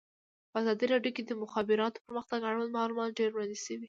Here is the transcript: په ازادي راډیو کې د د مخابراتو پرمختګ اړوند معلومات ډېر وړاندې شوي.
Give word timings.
په 0.51 0.55
ازادي 0.61 0.85
راډیو 0.93 1.15
کې 1.15 1.23
د 1.23 1.27
د 1.29 1.31
مخابراتو 1.43 2.03
پرمختګ 2.05 2.39
اړوند 2.49 2.75
معلومات 2.79 3.09
ډېر 3.19 3.29
وړاندې 3.31 3.57
شوي. 3.63 3.77